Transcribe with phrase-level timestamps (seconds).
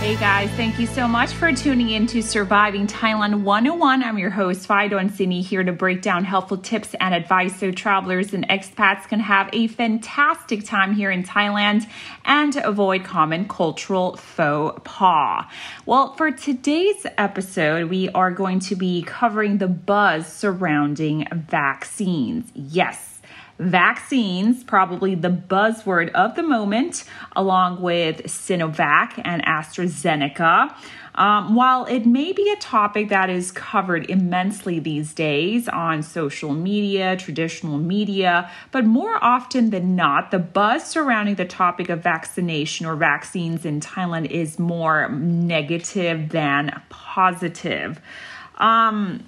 [0.00, 4.02] Hey guys, thank you so much for tuning in to Surviving Thailand 101.
[4.02, 7.70] I'm your host, Fido and Sydney, here to break down helpful tips and advice so
[7.70, 11.86] travelers and expats can have a fantastic time here in Thailand
[12.24, 15.44] and avoid common cultural faux pas.
[15.84, 22.50] Well, for today's episode, we are going to be covering the buzz surrounding vaccines.
[22.54, 23.19] Yes
[23.60, 27.04] vaccines, probably the buzzword of the moment,
[27.36, 30.74] along with Sinovac and AstraZeneca.
[31.14, 36.54] Um, while it may be a topic that is covered immensely these days on social
[36.54, 42.86] media, traditional media, but more often than not, the buzz surrounding the topic of vaccination
[42.86, 48.00] or vaccines in Thailand is more negative than positive.
[48.56, 49.24] Um,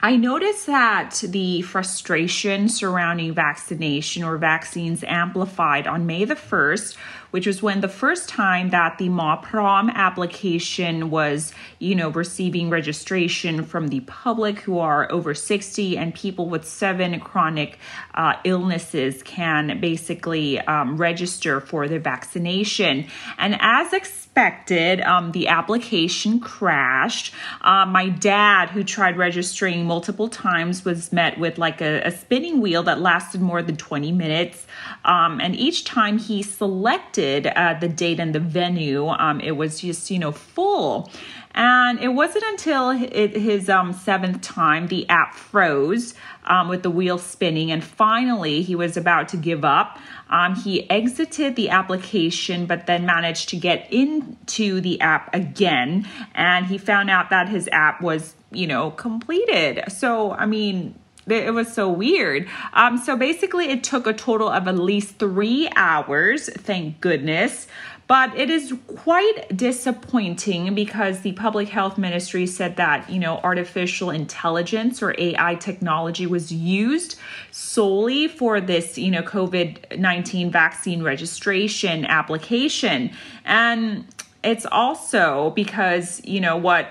[0.00, 6.96] I noticed that the frustration surrounding vaccination or vaccines amplified on May the 1st,
[7.32, 12.70] which was when the first time that the Mor Prom application was, you know, receiving
[12.70, 17.80] registration from the public who are over 60 and people with seven chronic
[18.14, 23.04] uh, illnesses can basically um, register for their vaccination.
[23.36, 27.34] And as expected, expected, um, the application crashed.
[27.60, 32.60] Uh, my dad, who tried registering multiple times, was met with like a, a spinning
[32.60, 34.66] wheel that lasted more than 20 minutes.
[35.04, 39.80] Um, and each time he selected uh, the date and the venue, um, it was
[39.80, 41.10] just, you know, full.
[41.58, 47.18] And it wasn't until his um, seventh time the app froze um, with the wheel
[47.18, 49.98] spinning, and finally he was about to give up.
[50.30, 56.64] Um, he exited the application, but then managed to get into the app again, and
[56.64, 59.82] he found out that his app was, you know, completed.
[59.88, 60.94] So, I mean,
[61.30, 62.48] it was so weird.
[62.72, 67.66] Um, so basically, it took a total of at least three hours, thank goodness,
[68.08, 74.08] but it is quite disappointing because the public health ministry said that, you know, artificial
[74.08, 77.18] intelligence or AI technology was used
[77.50, 83.10] solely for this, you know, COVID 19 vaccine registration application.
[83.44, 84.06] And
[84.42, 86.88] it's also because, you know, what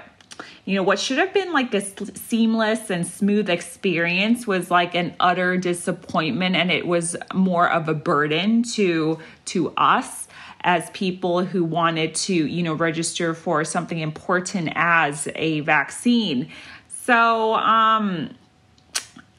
[0.66, 5.16] you know what should have been like this seamless and smooth experience was like an
[5.20, 10.28] utter disappointment and it was more of a burden to to us
[10.62, 16.50] as people who wanted to, you know, register for something important as a vaccine.
[16.90, 18.36] So, um,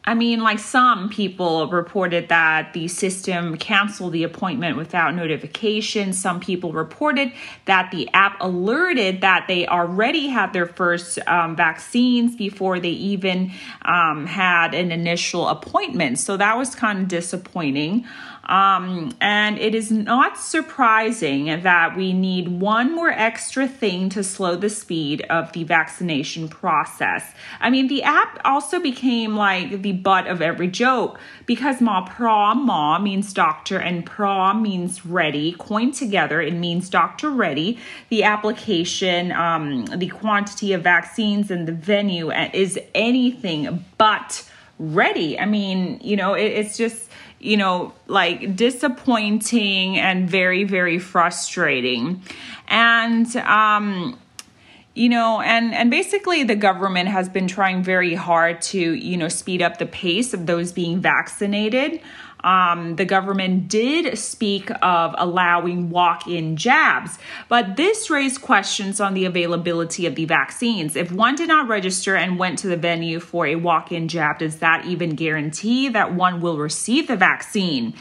[0.08, 6.14] I mean, like some people reported that the system canceled the appointment without notification.
[6.14, 7.30] Some people reported
[7.66, 13.52] that the app alerted that they already had their first um, vaccines before they even
[13.82, 16.18] um, had an initial appointment.
[16.18, 18.06] So that was kind of disappointing.
[18.48, 24.56] Um, and it is not surprising that we need one more extra thing to slow
[24.56, 27.30] the speed of the vaccination process.
[27.60, 32.54] I mean, the app also became like the butt of every joke because ma pra
[32.54, 35.54] ma means doctor and pra means ready.
[35.58, 37.78] Coined together, it means doctor ready.
[38.08, 44.48] The application, um, the quantity of vaccines, and the venue is anything but
[44.78, 45.38] ready.
[45.38, 47.10] I mean, you know, it, it's just
[47.40, 52.22] you know, like disappointing and very, very frustrating.
[52.68, 54.18] And, um,
[54.98, 59.28] you know and and basically the government has been trying very hard to you know
[59.28, 62.00] speed up the pace of those being vaccinated
[62.44, 67.18] um, the government did speak of allowing walk in jabs,
[67.48, 70.96] but this raised questions on the availability of the vaccines.
[70.96, 74.38] If one did not register and went to the venue for a walk in jab,
[74.38, 77.94] does that even guarantee that one will receive the vaccine?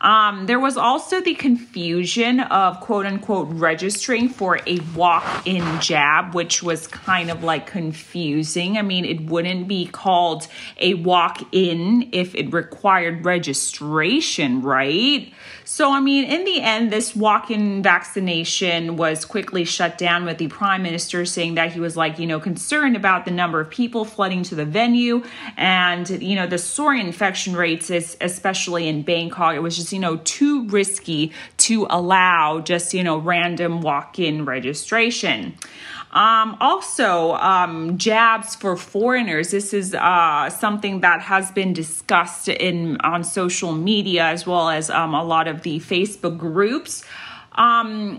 [0.00, 6.34] Um, there was also the confusion of quote unquote registering for a walk in jab,
[6.34, 8.78] which was kind of like confusing.
[8.78, 10.46] I mean, it wouldn't be called
[10.78, 15.32] a walk in if it required registration, right?
[15.72, 20.38] So, I mean, in the end, this walk in vaccination was quickly shut down with
[20.38, 23.70] the prime minister saying that he was like, you know, concerned about the number of
[23.70, 25.22] people flooding to the venue
[25.56, 29.54] and, you know, the soaring infection rates, especially in Bangkok.
[29.54, 34.44] It was just, you know, too risky to allow just, you know, random walk in
[34.44, 35.54] registration.
[36.12, 39.52] Um, also, um, jabs for foreigners.
[39.52, 44.90] This is uh, something that has been discussed in on social media as well as
[44.90, 47.04] um, a lot of the Facebook groups.
[47.52, 48.18] Um,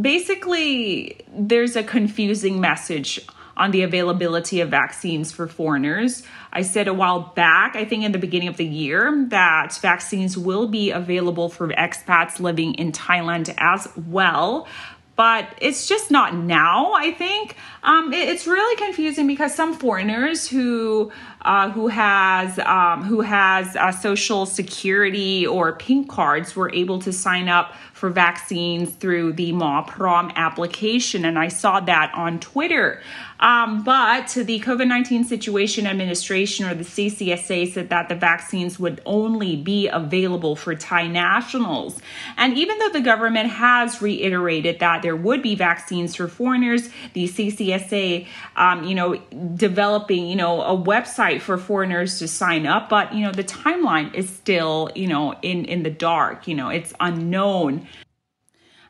[0.00, 3.20] basically, there's a confusing message
[3.54, 6.22] on the availability of vaccines for foreigners.
[6.54, 10.38] I said a while back, I think in the beginning of the year, that vaccines
[10.38, 14.66] will be available for expats living in Thailand as well
[15.14, 16.92] but it's just not now.
[16.92, 21.12] I think um, it, it's really confusing because some foreigners who
[21.42, 27.12] uh, who has um, who has uh, social security or pink cards were able to
[27.12, 33.00] sign up for vaccines through the Mor Prom application, and I saw that on Twitter.
[33.42, 39.02] Um, but the COVID 19 Situation Administration or the CCSA said that the vaccines would
[39.04, 42.00] only be available for Thai nationals.
[42.36, 47.28] And even though the government has reiterated that there would be vaccines for foreigners, the
[47.28, 49.16] CCSA, um, you know,
[49.56, 54.14] developing, you know, a website for foreigners to sign up, but, you know, the timeline
[54.14, 57.88] is still, you know, in, in the dark, you know, it's unknown.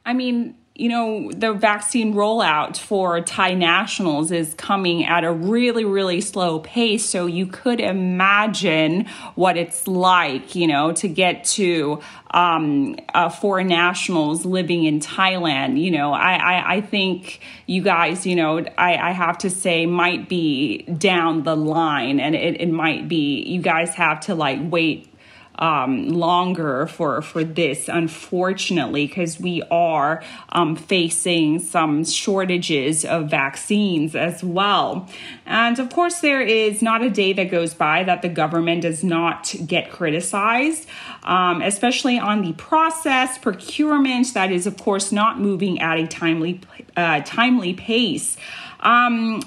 [0.05, 5.85] I mean, you know, the vaccine rollout for Thai nationals is coming at a really,
[5.85, 7.05] really slow pace.
[7.05, 9.05] So you could imagine
[9.35, 15.79] what it's like, you know, to get to um, uh, foreign nationals living in Thailand.
[15.79, 19.85] You know, I, I, I think you guys, you know, I, I have to say
[19.85, 24.59] might be down the line and it, it might be, you guys have to like
[24.63, 25.12] wait
[25.57, 34.15] um, longer for for this, unfortunately, because we are um, facing some shortages of vaccines
[34.15, 35.09] as well.
[35.47, 39.05] And of course, there is not a day that goes by that the government does
[39.05, 40.89] not get criticized,
[41.23, 46.61] um, especially on the process procurement that is, of course, not moving at a timely
[46.97, 48.37] uh, timely pace.
[48.81, 49.43] Um,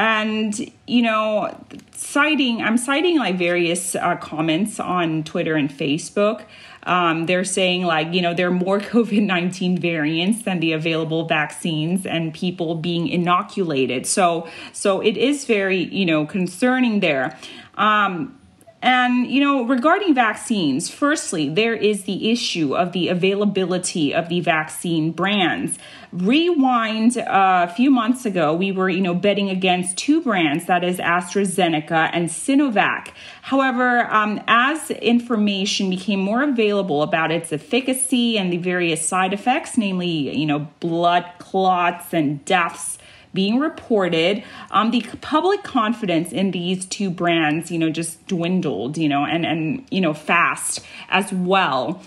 [0.00, 1.54] and you know
[1.92, 6.44] citing i'm citing like various uh, comments on twitter and facebook.
[6.84, 12.06] Um, they're saying like you know there are more covid-19 variants than the available vaccines
[12.06, 14.06] and people being inoculated.
[14.06, 17.36] So so it is very you know concerning there.
[17.74, 18.39] Um,
[18.82, 24.40] and, you know, regarding vaccines, firstly, there is the issue of the availability of the
[24.40, 25.78] vaccine brands.
[26.12, 30.82] Rewind uh, a few months ago, we were, you know, betting against two brands, that
[30.82, 33.08] is AstraZeneca and Sinovac.
[33.42, 39.76] However, um, as information became more available about its efficacy and the various side effects,
[39.76, 42.98] namely, you know, blood clots and deaths,
[43.32, 44.42] being reported.
[44.70, 49.44] Um, the public confidence in these two brands, you know, just dwindled, you know, and
[49.46, 52.02] and you know, fast as well.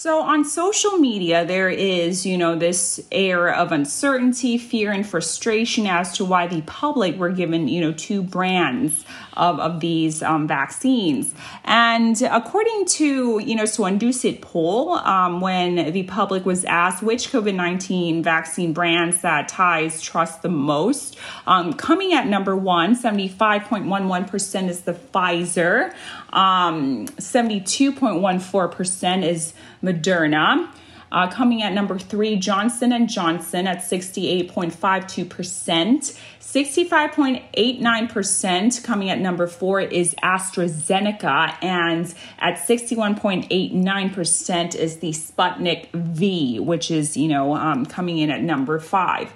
[0.00, 5.88] So on social media, there is, you know, this air of uncertainty, fear, and frustration
[5.88, 9.04] as to why the public were given, you know, two brands
[9.36, 11.34] of, of these um, vaccines.
[11.64, 17.32] And according to, you know, Suan Dusit poll, um, when the public was asked which
[17.32, 21.18] COVID-19 vaccine brands that Thais trust the most,
[21.48, 25.92] um, coming at number one, 75.11% is the Pfizer.
[26.32, 30.70] Um, 72.14% is Moderna.
[31.10, 36.18] Uh, coming at number three, Johnson and Johnson at 68.52%.
[36.40, 46.90] 65.89% coming at number four is AstraZeneca, and at 61.89% is the Sputnik V, which
[46.90, 49.32] is, you know, um, coming in at number five.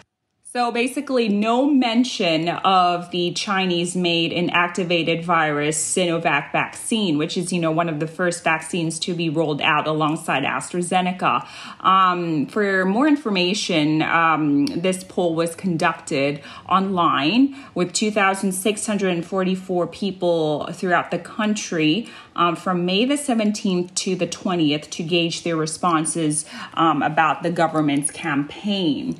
[0.54, 7.58] So basically, no mention of the Chinese made inactivated virus Sinovac vaccine, which is, you
[7.58, 11.48] know, one of the first vaccines to be rolled out alongside AstraZeneca.
[11.80, 21.18] Um, for more information, um, this poll was conducted online with 2,644 people throughout the
[21.18, 26.44] country um, from May the 17th to the 20th to gauge their responses
[26.74, 29.18] um, about the government's campaign.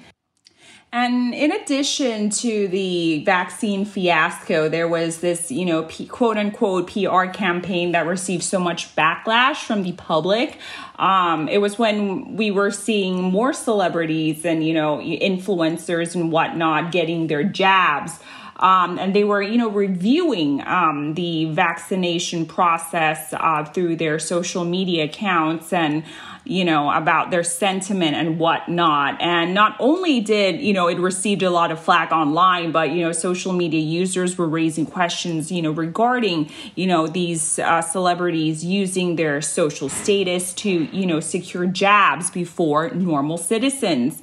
[0.95, 6.93] And in addition to the vaccine fiasco, there was this, you know, P- quote unquote
[6.93, 10.59] PR campaign that received so much backlash from the public.
[10.99, 16.93] Um, it was when we were seeing more celebrities and, you know, influencers and whatnot
[16.93, 18.21] getting their jabs.
[18.63, 24.65] Um, and they were, you know, reviewing um, the vaccination process uh, through their social
[24.65, 26.05] media accounts and
[26.45, 29.21] you know, about their sentiment and whatnot.
[29.21, 33.03] And not only did, you know, it received a lot of flack online, but, you
[33.03, 38.65] know, social media users were raising questions, you know, regarding, you know, these uh, celebrities
[38.65, 44.23] using their social status to, you know, secure jabs before normal citizens.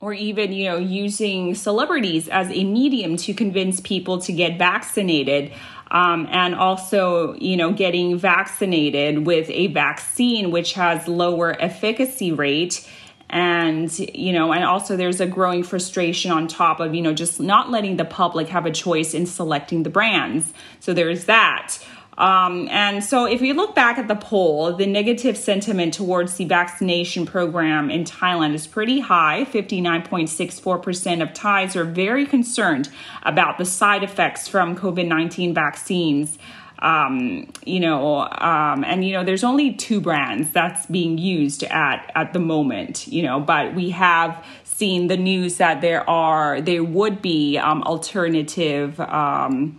[0.00, 5.52] Or even you know using celebrities as a medium to convince people to get vaccinated
[5.90, 12.88] um, and also you know getting vaccinated with a vaccine which has lower efficacy rate.
[13.28, 17.40] And you know and also there's a growing frustration on top of you know just
[17.40, 20.52] not letting the public have a choice in selecting the brands.
[20.78, 21.76] So there's that
[22.18, 26.46] um, and so, if we look back at the poll, the negative sentiment towards the
[26.46, 29.46] vaccination program in Thailand is pretty high.
[29.50, 32.88] 59.64% of Thais are very concerned
[33.22, 36.38] about the side effects from COVID 19 vaccines.
[36.78, 42.10] Um, you know, um, and you know, there's only two brands that's being used at
[42.14, 43.08] at the moment.
[43.08, 47.82] You know, but we have seen the news that there are there would be um,
[47.82, 49.78] alternative um,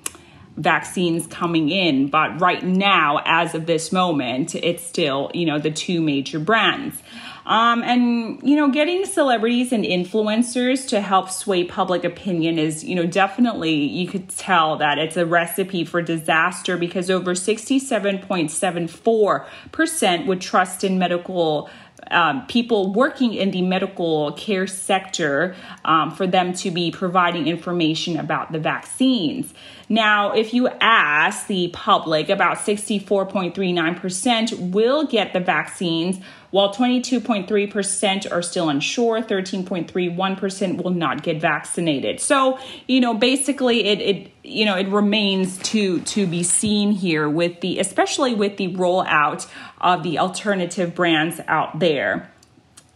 [0.57, 2.09] vaccines coming in.
[2.09, 7.01] But right now, as of this moment, it's still, you know, the two major brands.
[7.45, 12.93] Um, and, you know, getting celebrities and influencers to help sway public opinion is, you
[12.93, 20.41] know, definitely, you could tell that it's a recipe for disaster because over 67.74% would
[20.41, 21.69] trust in medical
[22.11, 28.17] um, people working in the medical care sector um, for them to be providing information
[28.17, 29.53] about the vaccines.
[29.89, 36.19] Now, if you ask the public, about 64.39% will get the vaccines,
[36.57, 42.19] while 22.3% are still unsure, 13.31% will not get vaccinated.
[42.19, 47.29] So, you know, basically it, it you know, it remains to to be seen here
[47.29, 49.47] with the especially with the rollout
[49.79, 52.31] of the alternative brands out there.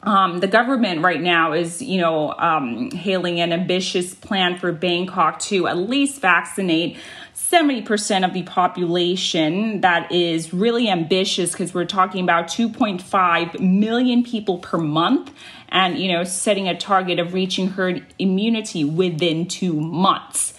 [0.03, 5.39] Um, the government right now is, you know, um, hailing an ambitious plan for Bangkok
[5.41, 6.97] to at least vaccinate
[7.35, 9.81] 70% of the population.
[9.81, 15.31] That is really ambitious because we're talking about 2.5 million people per month
[15.69, 20.55] and, you know, setting a target of reaching herd immunity within two months.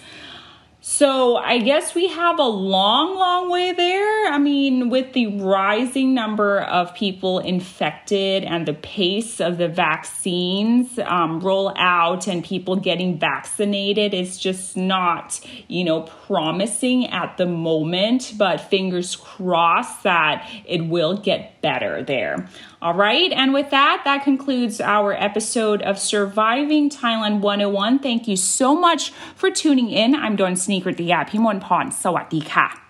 [0.85, 4.27] So I guess we have a long, long way there.
[4.27, 10.99] I mean, with the rising number of people infected and the pace of the vaccines
[10.99, 17.45] um, roll out and people getting vaccinated, it's just not, you know, promising at the
[17.45, 18.33] moment.
[18.37, 22.49] But fingers crossed that it will get better there.
[22.81, 23.31] All right.
[23.31, 27.99] And with that, that concludes our episode of Surviving Thailand 101.
[27.99, 30.13] Thank you so much for tuning in.
[30.13, 32.82] I'm Dawn Sneaker ติยาพิมลพร สวัสดีค่ะ